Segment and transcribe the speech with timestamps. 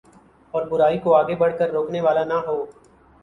[0.53, 2.57] اور برائی کوآگے بڑھ کر روکنے والا نہ ہو